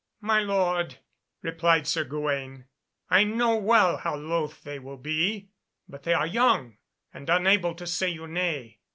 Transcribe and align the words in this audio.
"My 0.21 0.39
lord," 0.39 0.97
replied 1.43 1.85
Sir 1.85 2.03
Gawaine, 2.03 2.65
"I 3.11 3.23
know 3.23 3.55
well 3.57 3.97
how 3.97 4.15
loth 4.15 4.63
they 4.63 4.79
will 4.79 4.97
be, 4.97 5.51
but 5.87 6.01
they 6.01 6.13
are 6.15 6.25
young 6.25 6.77
and 7.13 7.29
unable 7.29 7.75
to 7.75 7.85
say 7.85 8.09
you 8.09 8.25
nay." 8.25 8.79